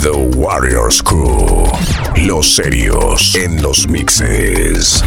The 0.00 0.16
Warriors 0.36 1.02
Crew. 1.02 1.66
Los 2.16 2.54
serios 2.54 3.34
en 3.34 3.60
los 3.60 3.86
mixes. 3.86 5.04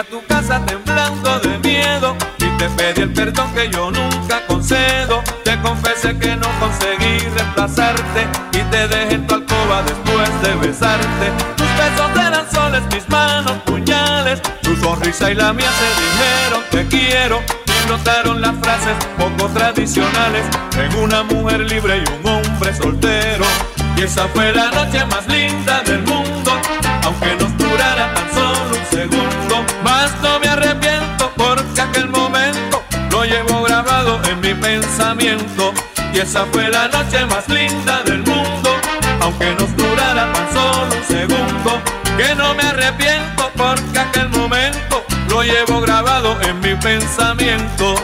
A 0.00 0.04
tu 0.04 0.24
casa 0.26 0.64
temblando 0.64 1.40
de 1.40 1.58
miedo 1.58 2.16
y 2.38 2.46
te 2.56 2.68
pedí 2.70 3.02
el 3.02 3.12
perdón 3.12 3.52
que 3.52 3.68
yo 3.68 3.90
nunca 3.90 4.46
concedo. 4.46 5.22
Te 5.44 5.60
confesé 5.60 6.16
que 6.18 6.36
no 6.36 6.48
conseguí 6.58 7.18
reemplazarte 7.36 8.26
y 8.52 8.62
te 8.70 8.88
dejé 8.88 9.14
en 9.16 9.26
tu 9.26 9.34
alcoba 9.34 9.82
después 9.82 10.42
de 10.42 10.54
besarte. 10.66 11.26
Tus 11.56 11.68
besos 11.76 12.26
eran 12.26 12.50
soles, 12.50 12.82
mis 12.94 13.06
manos 13.10 13.58
puñales. 13.66 14.40
Tu 14.62 14.74
sonrisa 14.76 15.32
y 15.32 15.34
la 15.34 15.52
mía 15.52 15.70
se 15.70 15.88
dijeron 16.02 16.62
te 16.70 16.86
quiero. 16.86 17.42
Y 17.66 17.86
brotaron 17.86 18.40
las 18.40 18.56
frases 18.58 18.96
poco 19.18 19.48
tradicionales 19.50 20.46
en 20.78 20.98
una 20.98 21.24
mujer 21.24 21.60
libre 21.60 21.98
y 21.98 22.10
un 22.10 22.26
hombre 22.26 22.74
soltero. 22.74 23.44
Y 23.98 24.02
esa 24.02 24.26
fue 24.28 24.50
la 24.54 24.70
noche 24.70 25.04
más 25.04 25.26
linda 25.26 25.82
del 25.82 26.02
mundo, 26.04 26.52
aunque 27.04 27.36
nos 27.36 27.49
no 30.22 30.40
me 30.40 30.48
arrepiento 30.48 31.30
porque 31.36 31.80
aquel 31.80 32.08
momento 32.08 32.82
lo 33.10 33.24
llevo 33.24 33.62
grabado 33.62 34.20
en 34.30 34.40
mi 34.40 34.54
pensamiento. 34.54 35.72
Y 36.12 36.18
esa 36.18 36.46
fue 36.46 36.68
la 36.68 36.88
noche 36.88 37.24
más 37.26 37.48
linda 37.48 38.02
del 38.04 38.18
mundo, 38.18 38.70
aunque 39.20 39.54
nos 39.54 39.74
durara 39.76 40.32
tan 40.32 40.52
solo 40.52 40.94
un 40.96 41.04
segundo. 41.06 41.82
Que 42.16 42.34
no 42.34 42.54
me 42.54 42.62
arrepiento 42.62 43.50
porque 43.56 43.98
aquel 43.98 44.28
momento 44.30 45.04
lo 45.28 45.42
llevo 45.42 45.80
grabado 45.80 46.40
en 46.42 46.60
mi 46.60 46.74
pensamiento. 46.74 47.94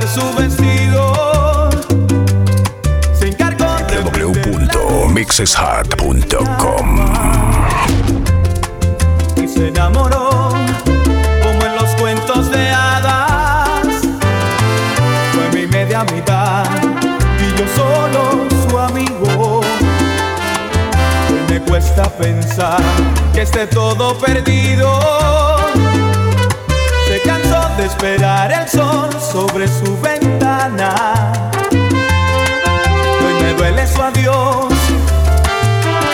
Que 0.00 0.08
su 0.08 0.34
vestido. 0.34 1.70
Se 3.18 3.28
encargó 3.28 3.64
de 3.86 4.02
www.mixeshot.com 4.02 6.88
y 9.42 9.48
se 9.48 9.68
enamoró 9.68 10.50
como 11.42 11.62
en 11.64 11.76
los 11.76 11.94
cuentos 12.00 12.50
de 12.50 12.68
hadas. 12.70 13.86
Fue 15.32 15.48
mi 15.54 15.66
media 15.66 16.04
mitad 16.04 16.66
y 17.40 17.54
yo 17.58 17.64
solo 17.74 18.44
su 18.68 18.78
amigo. 18.78 19.62
Hoy 21.30 21.40
me 21.48 21.58
cuesta 21.60 22.10
pensar 22.10 22.82
que 23.32 23.40
esté 23.42 23.66
todo 23.66 24.18
perdido. 24.18 25.45
Esperar 27.86 28.50
el 28.50 28.68
sol 28.68 29.10
sobre 29.20 29.68
su 29.68 29.96
ventana. 30.00 31.32
Hoy 31.70 33.34
me 33.40 33.52
duele 33.54 33.86
su 33.86 34.02
adiós 34.02 34.74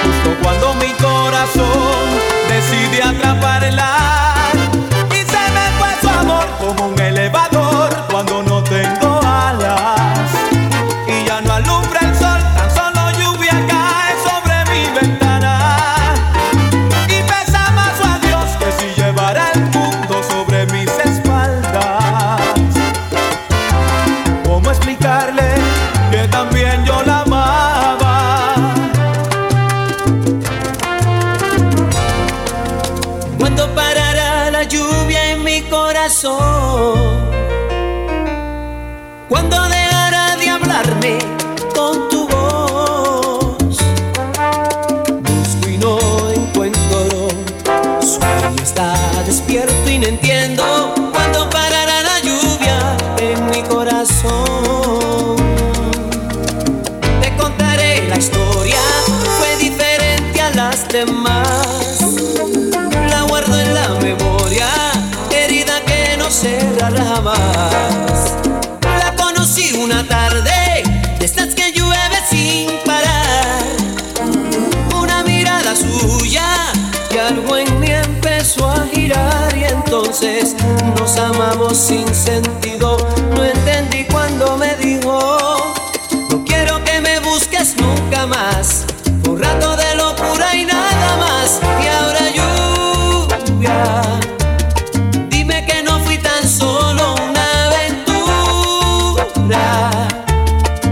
justo 0.03 0.37
cuando 0.43 0.75
mi 0.75 0.93
corazón 0.93 2.11
decide 2.51 3.03
atraparla. 3.03 4.22
Corazón. 36.23 36.52
nos 81.13 81.19
amamos 81.19 81.77
sin 81.77 82.07
sentido. 82.15 82.97
No 83.35 83.45
entendí 83.45 84.05
cuando 84.11 84.57
me 84.57 84.75
dijo, 84.77 85.75
no 86.31 86.45
quiero 86.45 86.83
que 86.85 87.01
me 87.01 87.21
busques 87.21 87.77
nunca 87.77 88.27
más. 88.27 88.87
Un 89.29 89.39
rato 89.41 89.77
de 89.77 89.95
locura 89.97 90.55
y 90.55 90.65
nada 90.65 91.17
más. 91.19 91.61
Y 91.83 91.87
ahora 91.89 92.31
lluvia, 92.39 94.03
dime 95.29 95.67
que 95.67 95.83
no 95.83 96.01
fui 96.01 96.19
tan 96.19 96.49
solo 96.49 97.15
una 97.29 97.67
aventura. 97.67 98.89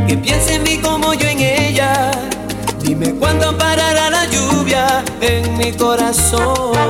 Que 0.06 0.16
piense 0.18 0.56
en 0.56 0.62
mí 0.64 0.78
como 0.78 1.14
yo 1.14 1.28
en 1.28 1.40
ella. 1.40 2.10
Dime 2.82 3.14
cuándo 3.14 3.56
parará 3.56 4.10
la 4.10 4.26
lluvia 4.26 5.02
en 5.20 5.56
mi 5.56 5.72
corazón. 5.72 6.89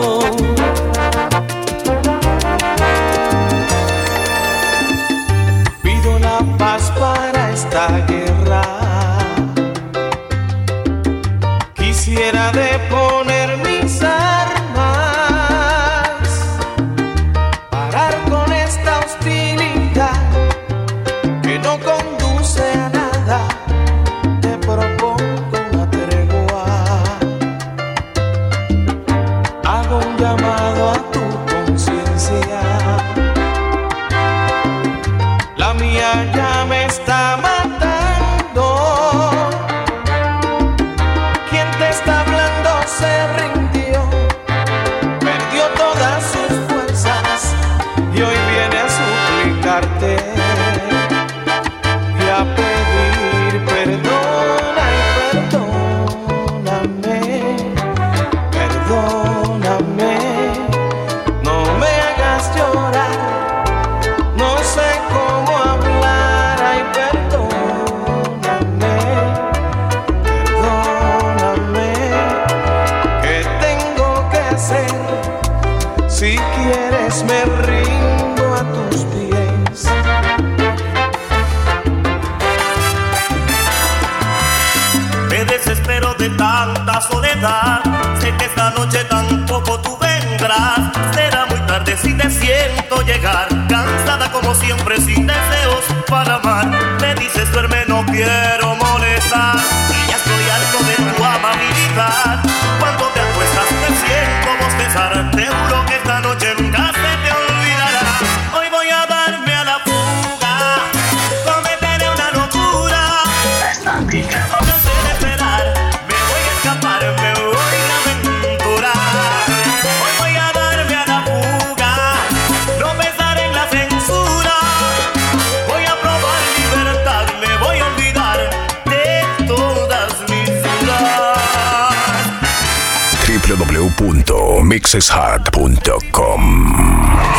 www.mixeshard.com 134.01 136.41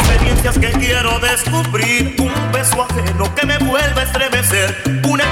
Experiencias 0.02 0.60
que 0.60 0.70
quiero 0.74 1.18
descubrir, 1.20 2.16
un 2.20 2.32
beso 2.52 2.84
ajeno 2.84 3.34
que 3.34 3.48
me 3.48 3.58
vuelve 3.58 4.00
a 4.00 4.04
estremecer, 4.04 5.02
una 5.10 5.24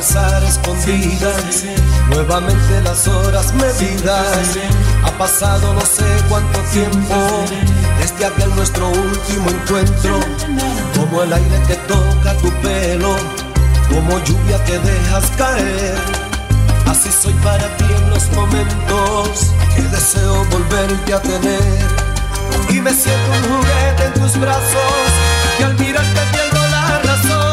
rezar 0.00 0.42
escondidas. 0.44 1.64
Nuevamente 2.08 2.80
las 2.82 3.06
horas 3.06 3.52
medidas. 3.52 4.56
Ha 5.04 5.10
pasado 5.18 5.74
no 5.74 5.82
sé 5.82 6.06
cuánto 6.26 6.58
tiempo 6.72 7.16
desde 7.98 8.24
aquel 8.24 8.54
nuestro 8.54 8.88
último 8.88 9.50
encuentro. 9.50 10.18
Como 10.96 11.22
el 11.22 11.30
aire 11.30 11.62
que 11.68 11.74
toca 11.92 12.34
tu 12.38 12.50
pelo, 12.62 13.14
como 13.90 14.18
lluvia 14.24 14.64
que 14.64 14.78
dejas 14.78 15.26
caer. 15.36 15.94
Así 16.86 17.10
soy 17.12 17.34
para 17.44 17.68
ti 17.76 17.84
en 17.84 18.10
los 18.10 18.24
momentos 18.32 19.52
que 19.74 19.82
deseo 19.82 20.46
volverte 20.46 21.12
a 21.12 21.20
tener. 21.20 21.78
Y 22.70 22.80
me 22.80 22.94
siento 22.94 23.32
un 23.36 23.42
juguete 23.52 24.04
en 24.06 24.12
tus 24.14 24.40
brazos 24.40 25.10
y 25.58 25.62
al 25.62 25.74
mirarte 25.78 26.20
pierdo 26.32 26.66
la 26.70 26.98
razón. 27.00 27.49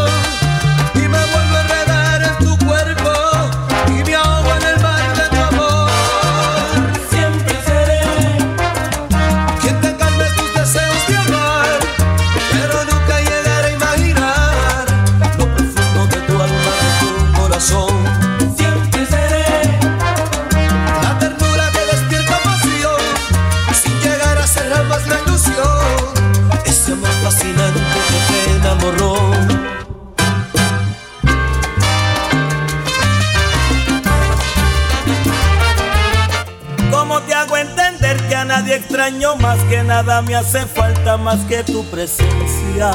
Extraño 38.78 39.36
más 39.38 39.58
que 39.66 39.84
nada, 39.84 40.22
me 40.22 40.36
hace 40.36 40.66
falta 40.66 41.18
más 41.18 41.40
que 41.46 41.64
tu 41.64 41.84
presencia. 41.86 42.92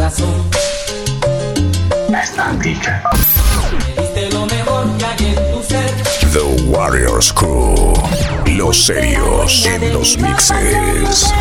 corazón. 0.00 0.50
Esta 2.22 2.58
pica. 2.58 3.02
Me 3.96 4.02
diste 4.02 4.30
lo 4.30 4.46
mejor 4.46 4.86
que 4.96 5.04
hay 5.04 5.34
en 5.36 5.52
tu 5.52 5.62
ser. 5.62 5.90
The 6.32 6.64
Warriors 6.70 7.32
Crew. 7.34 7.92
Los 8.46 8.86
serios 8.86 9.66
en 9.66 9.92
los 9.92 10.16
mixes. 10.16 11.32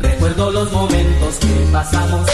Recuerdo 0.00 0.50
los 0.50 0.72
momentos 0.72 1.36
que 1.36 1.68
pasamos. 1.72 2.31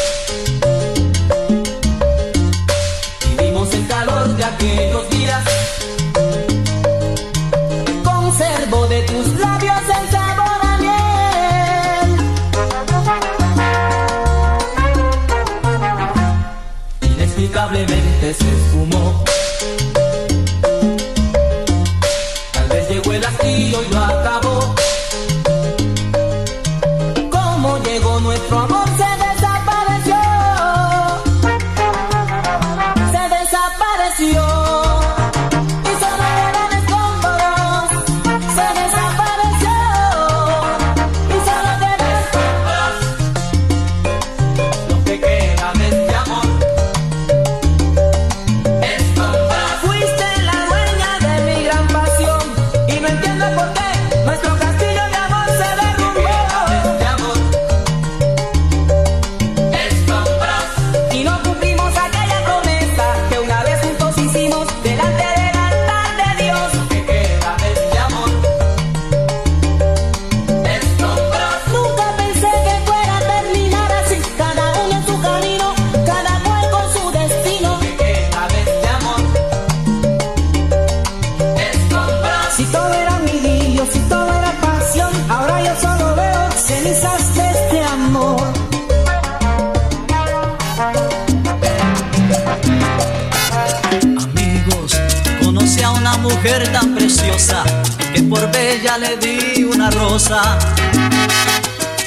Mujer 96.48 96.72
tan 96.72 96.94
preciosa 96.94 97.62
que 98.14 98.22
por 98.22 98.50
bella 98.50 98.96
le 98.96 99.16
di 99.18 99.64
una 99.64 99.90
rosa. 99.90 100.58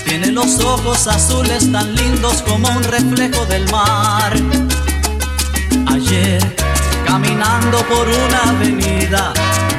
Tiene 0.06 0.32
los 0.32 0.60
ojos 0.60 1.08
azules 1.08 1.72
tan 1.72 1.96
lindos 1.96 2.42
como 2.42 2.68
un 2.70 2.84
reflejo 2.84 3.46
del 3.46 3.70
mar. 3.72 4.34
Ayer, 5.88 6.42
caminando 7.06 7.78
por 7.86 8.08
una 8.08 8.42
avenida, 8.50 9.32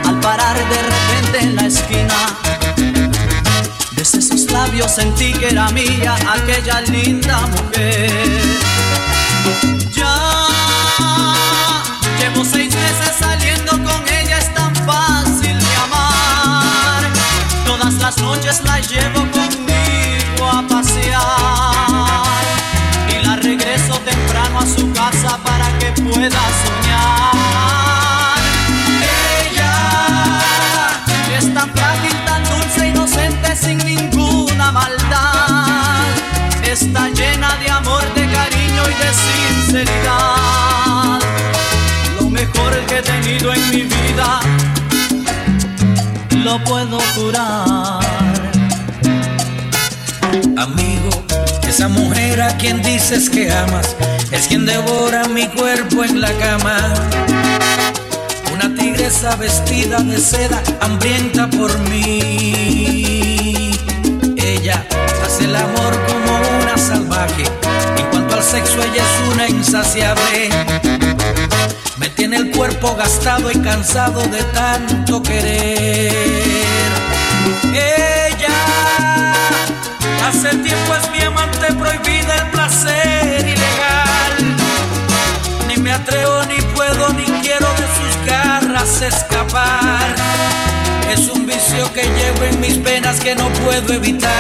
al 0.07 0.21
parar 0.21 0.57
de 0.57 0.83
repente 0.93 1.39
en 1.41 1.57
la 1.57 1.67
esquina, 1.67 2.19
desde 3.97 4.23
sus 4.23 4.51
labios 4.53 4.93
sentí 4.93 5.33
que 5.33 5.49
era 5.49 5.71
mía 5.71 6.17
aquella 6.37 6.83
linda 6.83 7.41
mujer. 7.49 8.31
Ya 9.97 10.15
llevo 12.19 12.45
seis 12.45 12.73
meses 12.75 13.13
saliendo 13.19 13.73
con 13.73 14.03
ella, 14.09 14.22
fácil 14.87 15.59
de 15.59 15.75
amar. 15.85 17.03
Todas 17.67 17.95
las 17.95 18.19
noches 18.19 18.63
la 18.65 18.79
llevo 18.81 19.21
conmigo 19.31 20.49
a 20.51 20.63
pasear 20.69 22.43
y 23.09 23.25
la 23.25 23.37
regreso 23.37 23.95
temprano 24.01 24.61
a 24.61 24.67
su 24.67 24.93
casa 24.93 25.39
para 25.43 25.67
que 25.79 25.93
pueda 26.03 26.43
soñar. 26.63 28.39
Ella 29.41 29.75
es 31.39 31.55
tan 31.55 31.71
frágil, 31.71 32.17
tan 32.25 32.43
dulce, 32.45 32.89
inocente, 32.89 33.57
sin 33.57 33.79
ninguna 33.79 34.73
maldad. 34.73 36.07
Está 36.65 37.09
llena 37.11 37.57
de 37.57 37.71
amor, 37.71 38.03
de 38.15 38.31
cariño 38.31 38.83
y 38.89 38.95
de 39.03 39.11
sinceridad. 39.25 41.21
Lo 42.21 42.31
mejor 42.31 42.73
que 42.87 42.99
he 42.99 43.03
tenido 43.03 43.53
en 43.53 43.71
mi 43.71 43.83
vida, 43.83 44.41
lo 46.53 46.65
puedo 46.65 46.99
curar. 47.17 48.01
Amigo, 50.59 51.11
esa 51.67 51.89
mujer 51.89 52.43
a 52.43 52.55
quien 52.59 52.83
dices 52.83 53.31
que 53.31 53.51
amas 53.51 53.97
es 54.31 54.49
quien 54.49 54.67
devora 54.67 55.25
mi 55.29 55.47
cuerpo 55.47 56.05
en 56.05 56.21
la 56.21 56.31
cama. 56.33 56.77
Una 58.53 58.75
tigresa 58.75 59.35
vestida 59.37 60.01
de 60.01 60.19
seda, 60.19 60.63
hambrienta 60.83 61.49
por 61.49 61.79
mí. 61.89 63.71
Ella 64.37 64.87
hace 65.25 65.45
el 65.45 65.57
amor 65.57 65.93
como 66.07 66.39
una 66.61 66.77
salvaje. 66.77 67.45
En 67.97 68.07
cuanto 68.11 68.35
al 68.35 68.43
sexo, 68.43 68.83
ella 68.83 69.03
es 69.03 69.33
una 69.33 69.49
insaciable. 69.49 70.51
Me 71.99 72.09
tiene 72.09 72.37
el 72.37 72.51
cuerpo 72.51 72.95
gastado 72.97 73.51
y 73.51 73.59
cansado 73.59 74.23
de 74.23 74.43
tanto 74.45 75.23
querer. 75.23 76.13
Ella 77.65 79.35
hace 80.27 80.49
tiempo 80.57 80.95
es 80.95 81.11
mi 81.11 81.21
amante 81.23 81.67
prohibida, 81.75 82.35
el 82.37 82.51
placer 82.51 83.47
ilegal. 83.47 84.57
Ni 85.69 85.77
me 85.77 85.93
atrevo, 85.93 86.45
ni 86.45 86.63
puedo, 86.75 87.13
ni 87.13 87.25
quiero 87.43 87.69
de 87.75 87.87
sus 87.99 88.27
garras 88.27 89.03
escapar. 89.03 90.15
Es 91.13 91.29
un 91.29 91.47
vicio 91.47 91.93
que 91.93 92.05
llevo 92.05 92.45
en 92.45 92.61
mis 92.61 92.79
penas 92.79 93.21
que 93.21 93.35
no 93.35 93.49
puedo 93.65 93.93
evitar. 93.93 94.33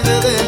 parte 0.05 0.27
de 0.27 0.44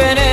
even 0.00 0.16
if 0.16 0.27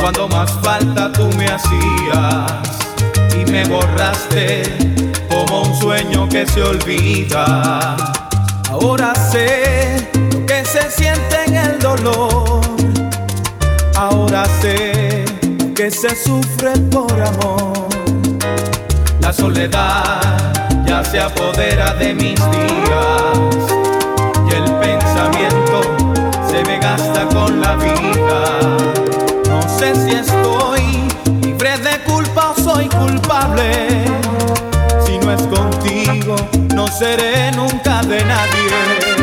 cuando 0.00 0.28
más 0.28 0.50
falta 0.62 1.12
tú 1.12 1.28
me 1.36 1.46
hacías 1.46 2.52
y 3.38 3.50
me 3.50 3.64
borraste 3.64 4.62
como 5.28 5.62
un 5.62 5.76
sueño 5.76 6.28
que 6.28 6.46
se 6.46 6.62
olvida. 6.62 7.96
Ahora 8.70 9.14
sé 9.14 10.08
lo 10.32 10.46
que 10.46 10.64
se 10.64 10.90
siente 10.90 11.44
en 11.46 11.56
el 11.56 11.78
dolor. 11.78 12.60
Ahora 13.94 14.44
sé 14.62 15.24
que 15.74 15.90
se 15.90 16.16
sufre 16.16 16.72
por 16.90 17.12
amor. 17.12 17.88
La 19.20 19.32
soledad 19.32 20.52
ya 20.86 21.04
se 21.04 21.20
apodera 21.20 21.94
de 21.94 22.14
mis 22.14 22.36
días 22.50 23.38
y 24.48 24.54
el 24.54 24.64
pensamiento 24.78 25.82
se 26.50 26.64
me 26.64 26.78
gasta 26.78 27.26
con 27.28 27.60
la 27.60 27.76
vida 27.76 28.99
sé 29.80 29.94
si 29.94 30.10
estoy 30.10 31.08
libre 31.42 31.78
de 31.78 31.98
culpa 32.04 32.50
o 32.50 32.54
soy 32.54 32.86
culpable. 32.88 34.04
Si 35.06 35.18
no 35.18 35.32
es 35.32 35.42
contigo, 35.46 36.36
no 36.74 36.86
seré 36.86 37.50
nunca 37.52 38.02
de 38.02 38.22
nadie. 38.22 39.19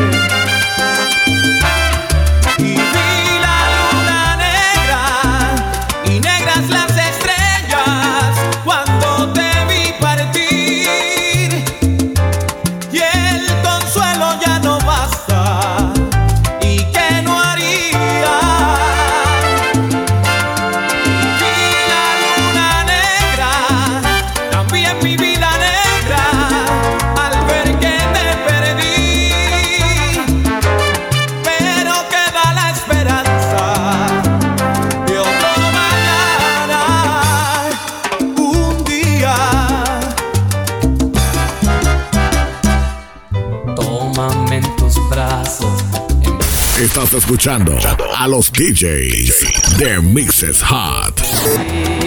escuchando 47.28 47.76
a 48.16 48.26
los 48.26 48.50
DJs 48.50 49.76
de 49.78 50.00
Mixes 50.00 50.62
Hot. 50.62 51.97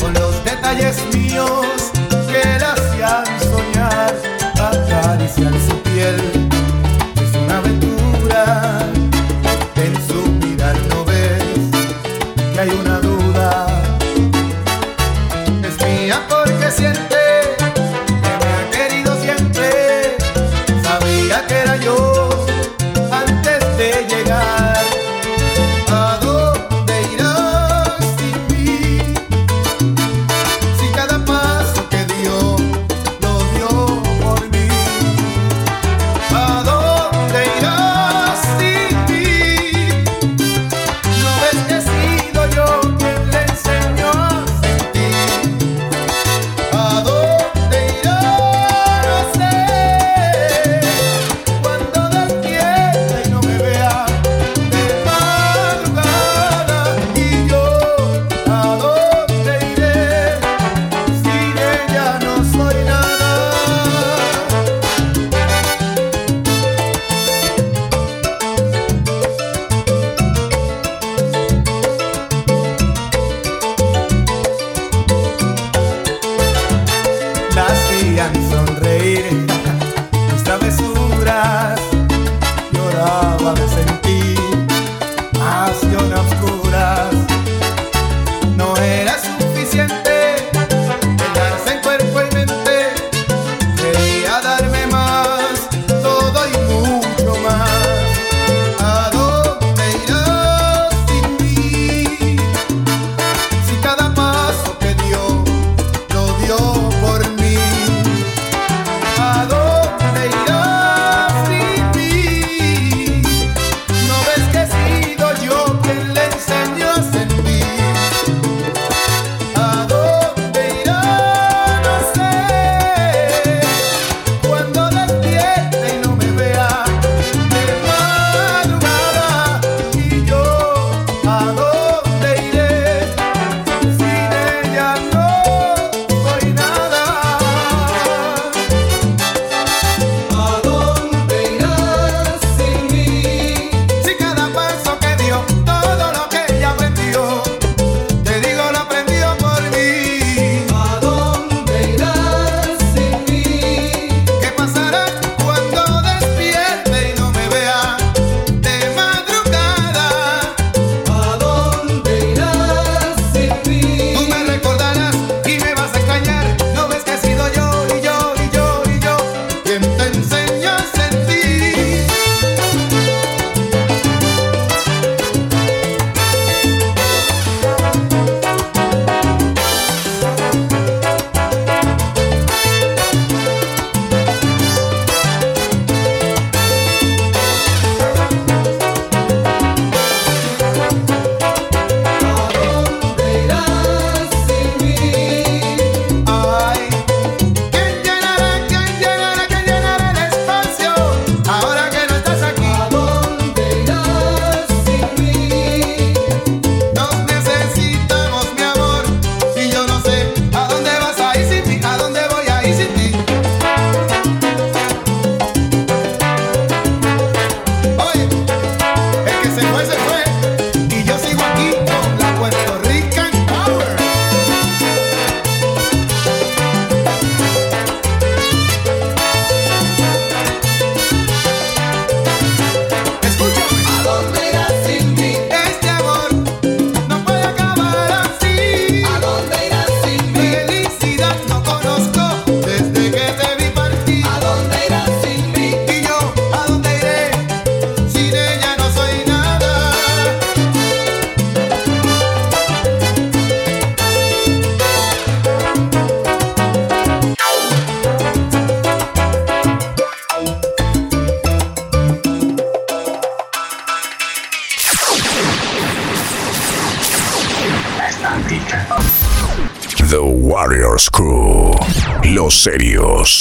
Con 0.00 0.14
los 0.14 0.44
detalles 0.44 0.96
míos 1.12 1.83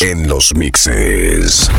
en 0.01 0.27
los 0.27 0.53
mixes. 0.53 1.69